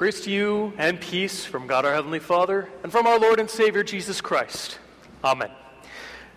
[0.00, 3.50] Grace to you and peace from God our Heavenly Father and from our Lord and
[3.50, 4.78] Savior Jesus Christ.
[5.22, 5.50] Amen.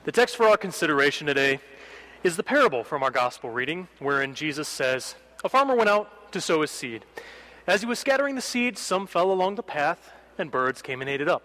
[0.03, 1.61] The text for our consideration today
[2.25, 5.15] is the parable from our gospel reading, wherein Jesus says,
[5.45, 7.05] A farmer went out to sow his seed.
[7.65, 11.09] As he was scattering the seed, some fell along the path, and birds came and
[11.09, 11.43] ate it up.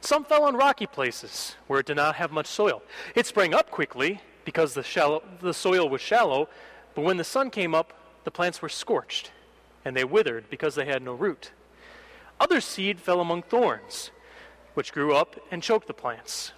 [0.00, 2.80] Some fell on rocky places where it did not have much soil.
[3.14, 6.48] It sprang up quickly because the, shallow, the soil was shallow,
[6.94, 7.92] but when the sun came up,
[8.24, 9.32] the plants were scorched,
[9.86, 11.52] and they withered because they had no root.
[12.40, 14.10] Other seed fell among thorns,
[14.74, 16.50] which grew up and choked the plants.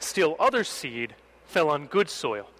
[0.00, 1.14] Still, other seed
[1.46, 2.50] fell on good soil,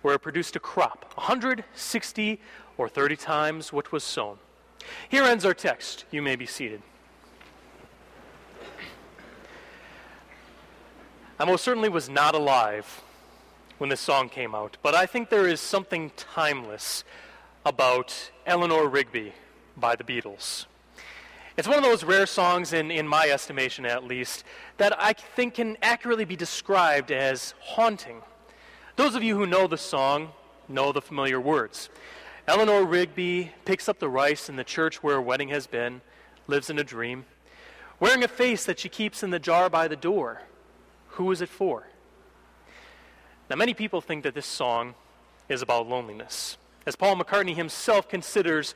[0.00, 2.40] where it produced a crop, 160
[2.76, 4.38] or 30 times what was sown.
[5.08, 6.04] Here ends our text.
[6.12, 6.80] You may be seated.
[11.40, 13.02] I most certainly was not alive
[13.78, 17.02] when this song came out, but I think there is something timeless
[17.66, 19.32] about Eleanor Rigby
[19.78, 20.66] by the Beatles.
[21.56, 24.44] It's one of those rare songs, in, in my estimation at least,
[24.76, 28.22] that I think can accurately be described as haunting.
[28.96, 30.30] Those of you who know the song
[30.68, 31.90] know the familiar words.
[32.46, 36.00] Eleanor Rigby picks up the rice in the church where a wedding has been,
[36.46, 37.24] lives in a dream,
[38.00, 40.42] wearing a face that she keeps in the jar by the door.
[41.08, 41.88] Who is it for?
[43.50, 44.94] Now, many people think that this song
[45.48, 48.74] is about loneliness, as Paul McCartney himself considers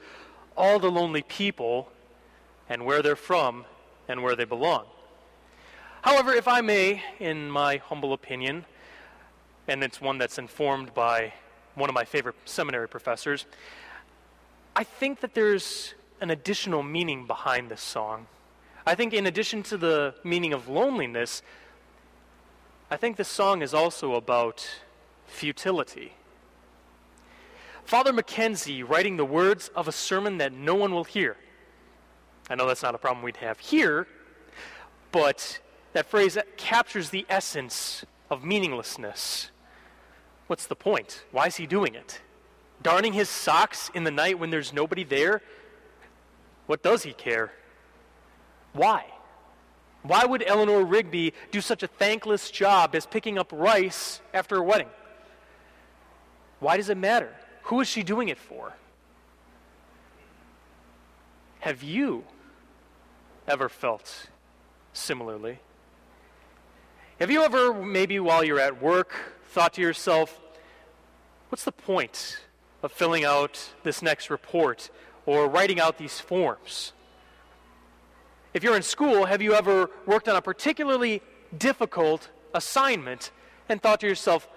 [0.56, 1.91] all the lonely people
[2.69, 3.64] and where they're from
[4.08, 4.86] and where they belong.
[6.03, 8.64] However, if I may, in my humble opinion,
[9.69, 11.33] and it's one that's informed by
[11.75, 13.47] one of my favorite seminary professors,
[14.75, 18.27] I think that there's an additional meaning behind this song.
[18.86, 21.42] I think, in addition to the meaning of loneliness,
[22.91, 24.69] I think this song is also about
[25.27, 26.12] futility.
[27.84, 31.36] Father McKenzie writing the words of a sermon that no one will hear.
[32.48, 34.06] I know that's not a problem we'd have here,
[35.11, 35.61] but
[35.92, 39.51] that phrase captures the essence of meaninglessness.
[40.46, 41.24] What's the point?
[41.33, 42.20] Why is he doing it?
[42.83, 45.42] Darning his socks in the night when there's nobody there?
[46.67, 47.52] What does he care?
[48.73, 49.05] Why?
[50.02, 54.62] Why would Eleanor Rigby do such a thankless job as picking up rice after a
[54.62, 54.89] wedding?
[56.58, 57.35] Why does it matter?
[57.64, 58.74] Who is she doing it for?
[61.61, 62.24] Have you
[63.46, 64.28] ever felt
[64.92, 65.61] similarly?
[67.20, 69.14] Have you ever, maybe while you're at work,
[69.50, 70.40] thought to yourself,
[71.50, 72.40] what's the point
[72.83, 74.90] of filling out this next report
[75.24, 76.92] or writing out these forms?
[78.55, 81.23] If you're in school, have you ever worked on a particularly
[81.56, 83.30] difficult assignment
[83.68, 84.48] and thought to yourself,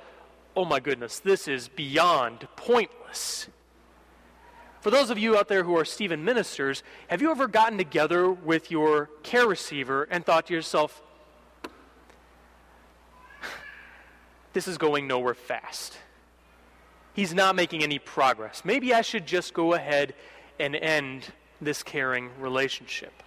[0.56, 3.48] oh my goodness, this is beyond pointless?
[4.82, 8.32] For those of you out there who are Stephen ministers, have you ever gotten together
[8.32, 11.02] with your care receiver and thought to yourself,
[14.54, 15.98] this is going nowhere fast?
[17.14, 18.64] He's not making any progress.
[18.64, 20.14] Maybe I should just go ahead
[20.60, 23.24] and end this caring relationship.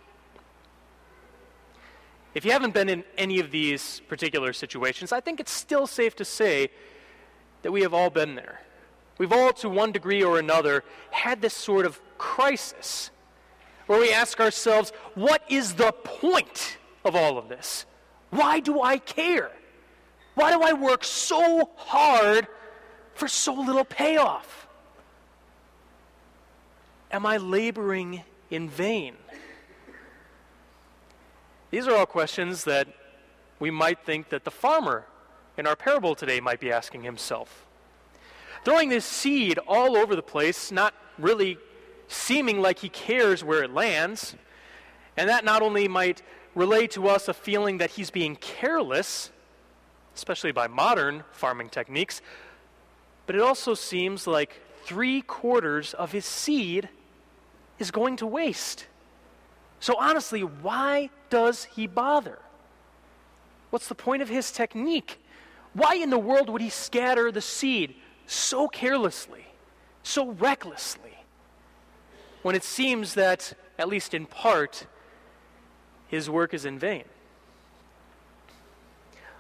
[2.35, 6.15] If you haven't been in any of these particular situations, I think it's still safe
[6.17, 6.71] to say
[7.63, 8.61] that we have all been there.
[9.19, 13.11] We've all, to one degree or another, had this sort of crisis
[13.87, 17.87] where we ask ourselves, what is the point of all of this?
[18.31, 19.51] Why do I care?
[20.35, 22.47] Why do I work so hard
[23.15, 24.69] for so little payoff?
[27.11, 29.17] Am I laboring in vain?
[31.71, 32.89] These are all questions that
[33.59, 35.07] we might think that the farmer
[35.59, 37.67] in our parable today might be asking himself.
[38.65, 41.59] Throwing this seed all over the place, not really
[42.07, 44.37] seeming like he cares where it lands,
[45.17, 46.23] and that not only might
[46.55, 49.31] relay to us a feeling that he's being careless,
[50.15, 52.23] especially by modern farming techniques,
[53.27, 56.89] but it also seems like three quarters of his seed
[57.79, 58.87] is going to waste.
[59.81, 62.39] So, honestly, why does he bother?
[63.71, 65.19] What's the point of his technique?
[65.79, 67.95] Why in the world would he scatter the seed
[68.27, 69.47] so carelessly,
[70.03, 71.17] so recklessly,
[72.43, 74.89] when it seems that, at least in part,
[76.09, 77.05] his work is in vain?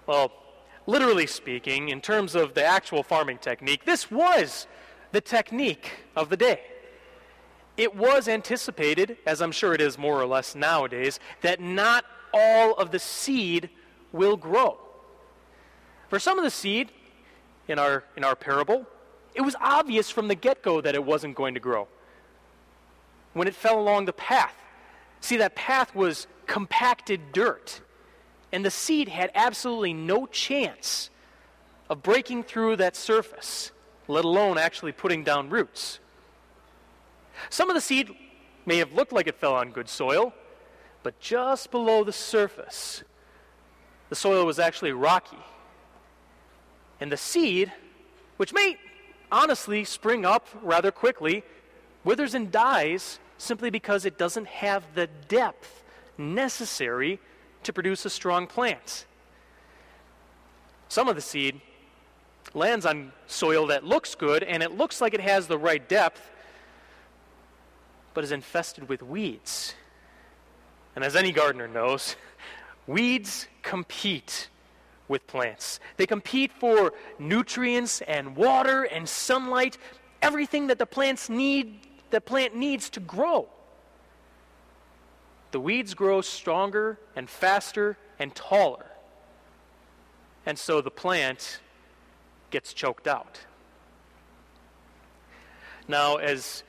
[0.06, 0.32] Well,
[0.86, 4.68] literally speaking, in terms of the actual farming technique, this was
[5.10, 6.60] the technique of the day
[7.76, 12.04] it was anticipated, as I'm sure it is more or less nowadays, that not
[12.34, 13.70] all of the seed
[14.12, 14.78] will grow.
[16.08, 16.90] For some of the seed
[17.66, 18.86] in our, in our parable,
[19.34, 21.88] it was obvious from the get go that it wasn't going to grow.
[23.34, 24.54] When it fell along the path,
[25.20, 27.80] See, that path was compacted dirt,
[28.52, 31.10] and the seed had absolutely no chance
[31.90, 33.72] of breaking through that surface,
[34.06, 35.98] let alone actually putting down roots.
[37.50, 38.14] Some of the seed
[38.66, 40.32] may have looked like it fell on good soil,
[41.02, 43.02] but just below the surface,
[44.08, 45.38] the soil was actually rocky.
[47.00, 47.72] And the seed,
[48.36, 48.78] which may
[49.30, 51.44] honestly spring up rather quickly,
[52.04, 55.84] withers and dies simply because it doesn't have the depth
[56.16, 57.20] necessary
[57.62, 59.06] to produce a strong plant.
[60.88, 61.60] Some of the seed
[62.54, 66.30] lands on soil that looks good and it looks like it has the right depth,
[68.14, 69.74] but is infested with weeds.
[70.96, 72.16] And as any gardener knows,
[72.86, 74.48] weeds compete
[75.08, 75.80] with plants.
[75.96, 79.78] They compete for nutrients and water and sunlight,
[80.22, 83.48] everything that the plants need, the plant needs to grow.
[85.50, 88.86] The weeds grow stronger and faster and taller.
[90.44, 91.60] And so the plant
[92.50, 93.40] gets choked out.
[95.86, 96.62] Now, as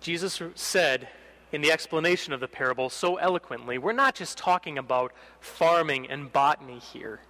[0.00, 1.08] Jesus said
[1.52, 6.32] in the explanation of the parable so eloquently, we're not just talking about farming and
[6.32, 7.20] botany here.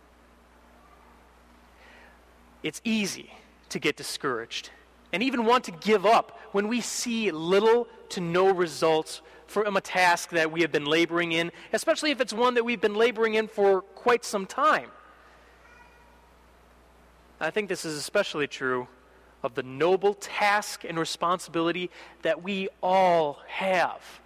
[2.63, 3.33] It's easy
[3.69, 4.71] to get discouraged
[5.13, 9.81] and even want to give up when we see little to no results from a
[9.81, 13.35] task that we have been laboring in, especially if it's one that we've been laboring
[13.35, 14.91] in for quite some time.
[17.41, 18.89] I think this is especially true
[19.43, 21.91] of the noble task and responsibility
[22.23, 24.21] that we all have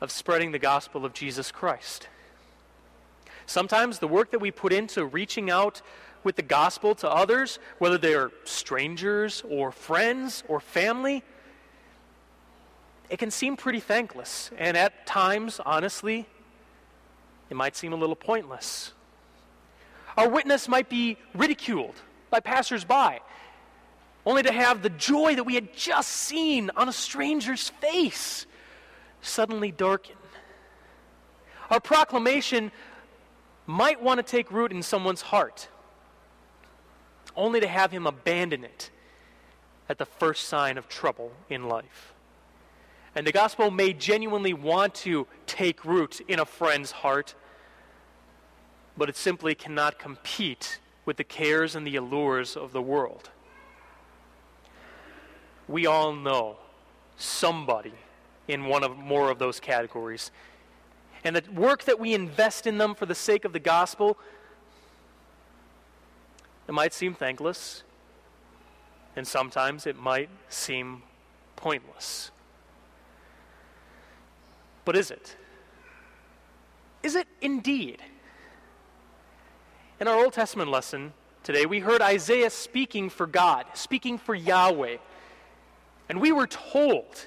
[0.00, 2.08] of spreading the gospel of Jesus Christ.
[3.46, 5.80] Sometimes the work that we put into reaching out
[6.24, 11.22] with the gospel to others, whether they're strangers or friends or family,
[13.08, 14.50] it can seem pretty thankless.
[14.58, 16.26] And at times, honestly,
[17.48, 18.92] it might seem a little pointless.
[20.16, 21.94] Our witness might be ridiculed
[22.30, 23.20] by passersby
[24.26, 28.44] only to have the joy that we had just seen on a stranger's face
[29.22, 30.16] suddenly darken.
[31.70, 32.72] Our proclamation
[33.66, 35.68] might want to take root in someone's heart,
[37.36, 38.90] only to have him abandon it
[39.88, 42.12] at the first sign of trouble in life.
[43.14, 47.34] And the gospel may genuinely want to take root in a friend's heart,
[48.96, 53.30] but it simply cannot compete with the cares and the allures of the world
[55.68, 56.56] we all know
[57.16, 57.94] somebody
[58.48, 60.30] in one of more of those categories.
[61.24, 64.16] And the work that we invest in them for the sake of the gospel,
[66.68, 67.82] it might seem thankless,
[69.16, 71.02] and sometimes it might seem
[71.56, 72.30] pointless.
[74.84, 75.36] But is it?
[77.02, 78.02] Is it indeed?
[79.98, 84.98] In our Old Testament lesson today, we heard Isaiah speaking for God, speaking for Yahweh.
[86.08, 87.26] And we were told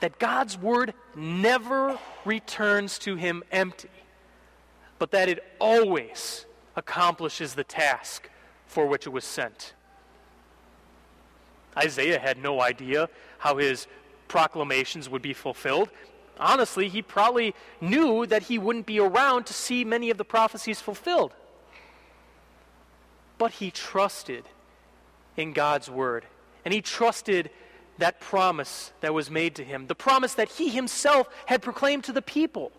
[0.00, 3.90] that God's word never returns to him empty,
[4.98, 6.46] but that it always
[6.76, 8.28] accomplishes the task
[8.66, 9.74] for which it was sent.
[11.76, 13.08] Isaiah had no idea
[13.38, 13.86] how his
[14.28, 15.90] proclamations would be fulfilled.
[16.38, 20.80] Honestly, he probably knew that he wouldn't be around to see many of the prophecies
[20.80, 21.32] fulfilled.
[23.38, 24.44] But he trusted
[25.36, 26.26] in God's word,
[26.64, 27.50] and he trusted
[27.98, 32.12] that promise that was made to him, the promise that he himself had proclaimed to
[32.12, 32.72] the people.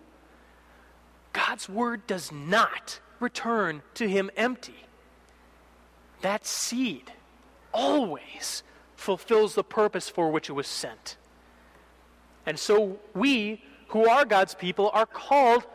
[1.34, 4.86] God's word does not return to him empty.
[6.22, 7.12] That seed
[7.74, 8.64] always
[8.96, 11.18] fulfills the purpose for which it was sent.
[12.46, 15.66] And so we, who are God's people, are called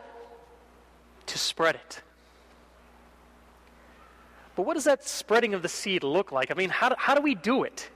[1.27, 2.01] to spread it.
[4.55, 6.51] But what does that spreading of the seed look like?
[6.51, 7.89] I mean, how do, how do we do it?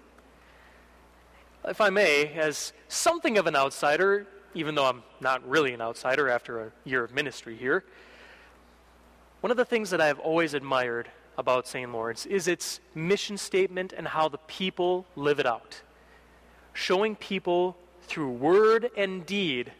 [1.67, 6.29] If I may, as something of an outsider, even though I'm not really an outsider
[6.29, 7.83] after a year of ministry here,
[9.41, 11.91] one of the things that I have always admired about St.
[11.91, 15.81] Lawrence is its mission statement and how the people live it out.
[16.73, 19.71] Showing people through word and deed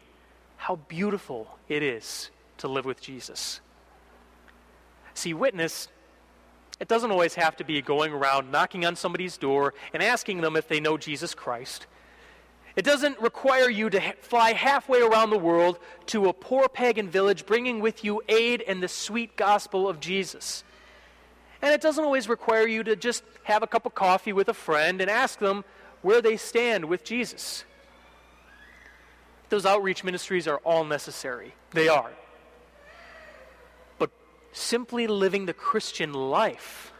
[0.56, 3.60] how beautiful it is to live with Jesus.
[5.14, 5.88] See, witness
[6.78, 10.56] it doesn't always have to be going around knocking on somebody's door and asking them
[10.56, 11.86] if they know Jesus Christ.
[12.76, 17.46] It doesn't require you to fly halfway around the world to a poor pagan village
[17.46, 20.62] bringing with you aid and the sweet gospel of Jesus.
[21.62, 24.54] And it doesn't always require you to just have a cup of coffee with a
[24.54, 25.64] friend and ask them
[26.02, 27.64] where they stand with Jesus.
[29.48, 31.54] Those outreach ministries are all necessary.
[31.70, 32.10] They are.
[34.56, 36.90] Simply living the Christian life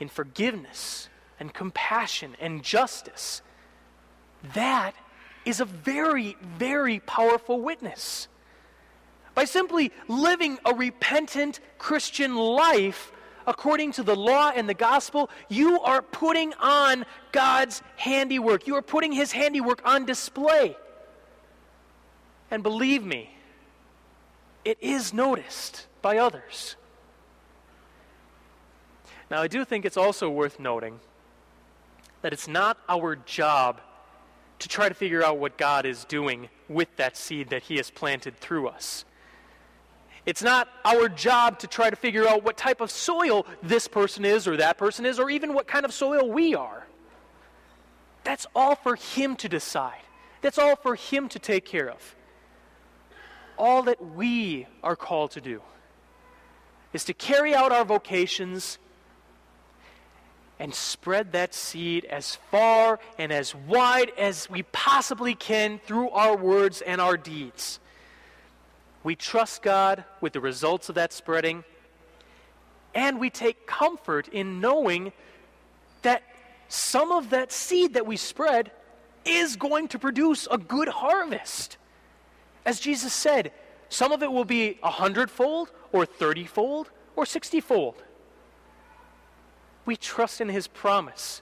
[0.00, 3.40] in forgiveness and compassion and justice,
[4.54, 4.94] that
[5.44, 8.26] is a very, very powerful witness.
[9.36, 13.12] By simply living a repentant Christian life
[13.46, 18.66] according to the law and the gospel, you are putting on God's handiwork.
[18.66, 20.76] You are putting His handiwork on display.
[22.50, 23.35] And believe me,
[24.66, 26.74] it is noticed by others.
[29.30, 30.98] Now, I do think it's also worth noting
[32.22, 33.80] that it's not our job
[34.58, 37.90] to try to figure out what God is doing with that seed that He has
[37.92, 39.04] planted through us.
[40.24, 44.24] It's not our job to try to figure out what type of soil this person
[44.24, 46.88] is or that person is, or even what kind of soil we are.
[48.24, 50.02] That's all for Him to decide.
[50.40, 52.15] That's all for Him to take care of.
[53.58, 55.62] All that we are called to do
[56.92, 58.78] is to carry out our vocations
[60.58, 66.36] and spread that seed as far and as wide as we possibly can through our
[66.36, 67.78] words and our deeds.
[69.04, 71.64] We trust God with the results of that spreading,
[72.94, 75.12] and we take comfort in knowing
[76.02, 76.22] that
[76.68, 78.72] some of that seed that we spread
[79.24, 81.76] is going to produce a good harvest.
[82.66, 83.52] As Jesus said,
[83.88, 88.02] some of it will be a hundredfold, or thirtyfold, or sixtyfold
[89.86, 91.40] we trust in his promise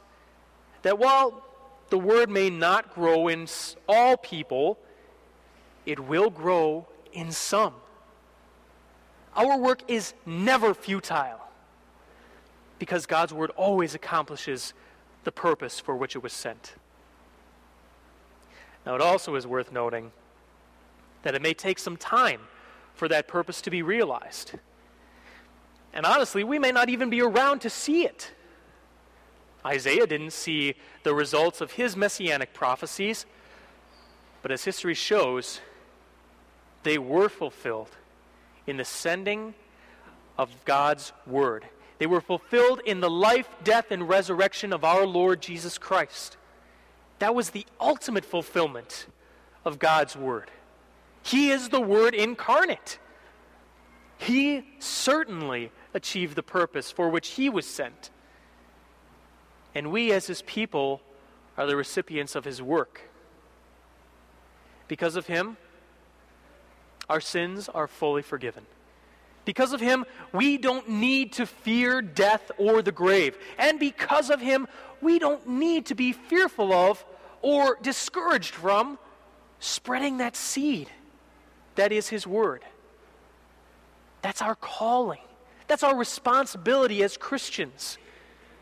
[0.83, 1.43] that while
[1.89, 3.49] the word may not grow in
[3.89, 4.79] all people,
[5.87, 7.75] it will grow in some.
[9.35, 11.41] Our work is never futile
[12.79, 14.75] because God's word always accomplishes
[15.25, 16.75] the purpose for which it was sent.
[18.85, 20.13] Now, it also is worth noting
[21.25, 22.43] that it may take some time
[22.95, 24.53] for that purpose to be realized.
[25.93, 28.33] And honestly, we may not even be around to see it.
[29.67, 33.27] Isaiah didn't see the results of his messianic prophecies,
[34.43, 35.61] but as history shows,
[36.83, 37.91] they were fulfilled
[38.67, 39.55] in the sending
[40.37, 41.67] of God's word.
[41.99, 46.37] They were fulfilled in the life, death, and resurrection of our Lord Jesus Christ.
[47.21, 49.07] That was the ultimate fulfillment
[49.65, 50.51] of God's word.
[51.25, 52.99] He is the word incarnate.
[54.19, 58.11] He certainly achieved the purpose for which he was sent.
[59.75, 61.01] And we, as his people,
[61.57, 63.09] are the recipients of his work.
[64.87, 65.57] Because of him,
[67.09, 68.67] our sins are fully forgiven.
[69.47, 73.39] Because of him, we don't need to fear death or the grave.
[73.57, 74.69] And because of him,
[75.01, 77.03] we don't need to be fearful of
[77.41, 78.99] or discouraged from
[79.59, 80.91] spreading that seed
[81.77, 82.65] that is his word.
[84.23, 85.21] That's our calling.
[85.67, 87.99] That's our responsibility as Christians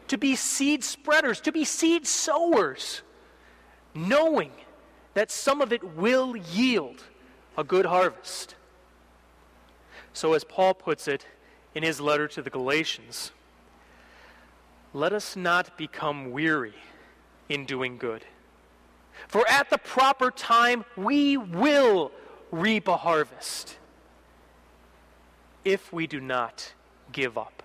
[0.08, 3.02] to be seed spreaders, to be seed sowers,
[3.94, 4.50] knowing
[5.14, 7.04] that some of it will yield
[7.56, 8.54] a good harvest.
[10.12, 11.26] So, as Paul puts it
[11.74, 13.30] in his letter to the Galatians,
[14.92, 16.74] let us not become weary
[17.48, 18.24] in doing good.
[19.28, 22.12] For at the proper time, we will
[22.52, 23.78] reap a harvest
[25.64, 26.74] if we do not
[27.10, 27.62] give up.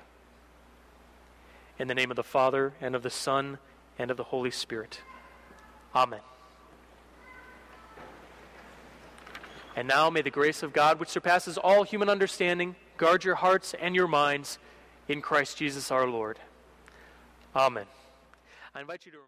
[1.78, 3.60] In the name of the Father, and of the Son,
[4.00, 5.02] and of the Holy Spirit.
[5.94, 6.22] Amen.
[9.76, 13.76] And now may the grace of God, which surpasses all human understanding, guard your hearts
[13.80, 14.58] and your minds
[15.08, 16.40] in Christ Jesus our Lord.
[17.56, 17.86] Amen.
[18.74, 19.28] I invite you to